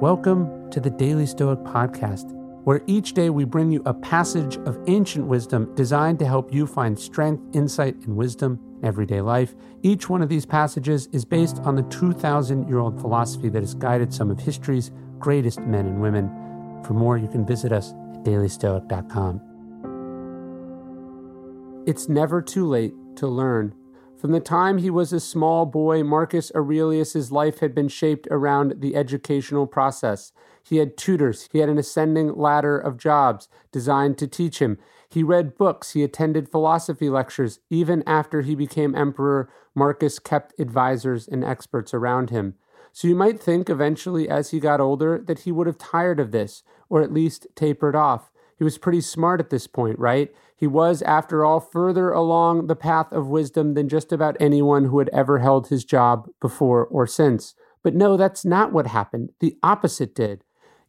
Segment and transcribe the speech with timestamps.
[0.00, 2.30] Welcome to the Daily Stoic Podcast,
[2.64, 6.66] where each day we bring you a passage of ancient wisdom designed to help you
[6.66, 9.54] find strength, insight, and wisdom in everyday life.
[9.82, 13.74] Each one of these passages is based on the 2,000 year old philosophy that has
[13.74, 16.28] guided some of history's greatest men and women.
[16.84, 19.40] For more, you can visit us at dailystoic.com.
[21.86, 23.74] It's never too late to learn.
[24.18, 28.80] From the time he was a small boy, Marcus Aurelius's life had been shaped around
[28.80, 30.32] the educational process.
[30.62, 34.78] He had tutors, he had an ascending ladder of jobs designed to teach him.
[35.10, 37.60] He read books, he attended philosophy lectures.
[37.68, 42.54] Even after he became emperor, Marcus kept advisors and experts around him.
[42.92, 46.32] So you might think eventually, as he got older, that he would have tired of
[46.32, 48.32] this, or at least tapered off.
[48.56, 50.32] He was pretty smart at this point, right?
[50.56, 54.98] He was, after all, further along the path of wisdom than just about anyone who
[54.98, 57.54] had ever held his job before or since.
[57.82, 59.30] But no, that's not what happened.
[59.40, 60.42] The opposite did.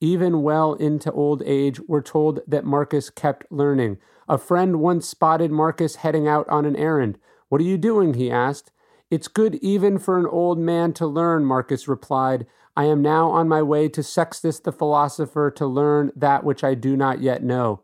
[0.00, 3.96] Even well into old age, we're told that Marcus kept learning.
[4.28, 7.18] A friend once spotted Marcus heading out on an errand.
[7.48, 8.14] What are you doing?
[8.14, 8.70] he asked.
[9.10, 12.46] It's good even for an old man to learn, Marcus replied.
[12.76, 16.74] I am now on my way to Sextus the philosopher to learn that which I
[16.74, 17.82] do not yet know.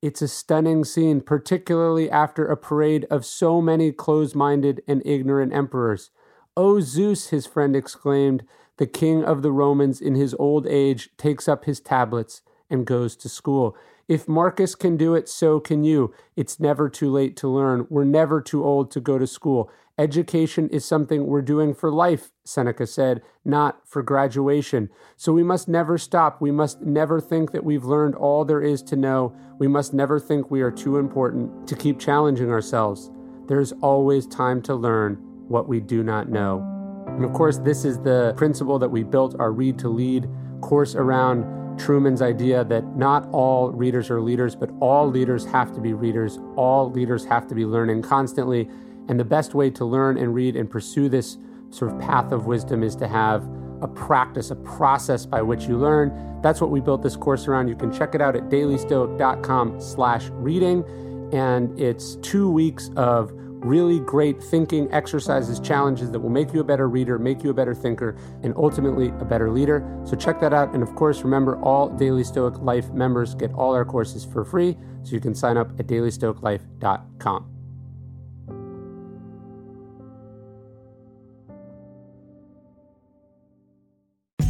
[0.00, 5.52] It's a stunning scene, particularly after a parade of so many close minded and ignorant
[5.52, 6.10] emperors.
[6.56, 8.44] O Zeus, his friend exclaimed,
[8.78, 13.16] the king of the Romans in his old age takes up his tablets and goes
[13.16, 13.76] to school.
[14.08, 16.12] If Marcus can do it, so can you.
[16.34, 17.86] It's never too late to learn.
[17.90, 19.70] We're never too old to go to school.
[19.98, 24.88] Education is something we're doing for life, Seneca said, not for graduation.
[25.16, 26.40] So we must never stop.
[26.40, 29.36] We must never think that we've learned all there is to know.
[29.58, 33.10] We must never think we are too important to keep challenging ourselves.
[33.46, 35.16] There's always time to learn
[35.48, 36.66] what we do not know.
[37.08, 40.28] And of course, this is the principle that we built our Read to Lead
[40.62, 41.44] course around
[41.78, 46.38] Truman's idea that not all readers are leaders, but all leaders have to be readers.
[46.56, 48.68] All leaders have to be learning constantly.
[49.08, 51.38] And the best way to learn and read and pursue this
[51.70, 53.48] sort of path of wisdom is to have
[53.82, 56.40] a practice, a process by which you learn.
[56.42, 57.68] That's what we built this course around.
[57.68, 60.84] You can check it out at dailystoic.com slash reading.
[61.32, 63.32] And it's two weeks of
[63.64, 67.54] really great thinking exercises, challenges that will make you a better reader, make you a
[67.54, 69.84] better thinker, and ultimately a better leader.
[70.04, 70.74] So check that out.
[70.74, 74.76] And of course, remember all Daily Stoic Life members get all our courses for free.
[75.02, 77.46] So you can sign up at dailystoiclife.com.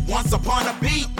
[0.09, 1.20] Once upon a beat.